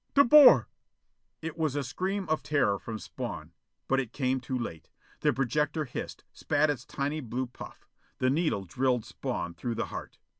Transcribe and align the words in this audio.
"De 0.15 0.23
Boer" 0.23 0.67
It 1.43 1.55
was 1.59 1.75
a 1.75 1.83
scream 1.83 2.27
of 2.27 2.41
terror 2.41 2.79
from 2.79 2.97
Spawn. 2.97 3.53
But 3.87 3.99
it 3.99 4.11
came 4.13 4.39
too 4.39 4.57
late. 4.57 4.89
The 5.19 5.31
projector 5.31 5.85
hissed; 5.85 6.23
spat 6.33 6.71
its 6.71 6.85
tiny 6.87 7.19
blue 7.19 7.45
puff. 7.45 7.85
The 8.17 8.31
needle 8.31 8.63
drilled 8.65 9.05
Spawn 9.05 9.53
through 9.53 9.75
the 9.75 9.85
heart. 9.93 10.17